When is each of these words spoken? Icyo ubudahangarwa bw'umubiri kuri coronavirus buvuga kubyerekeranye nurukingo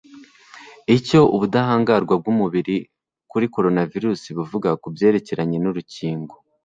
Icyo 0.97 1.19
ubudahangarwa 1.35 2.13
bw'umubiri 2.21 2.77
kuri 3.31 3.45
coronavirus 3.53 4.21
buvuga 4.37 4.69
kubyerekeranye 4.81 5.57
nurukingo 5.59 6.35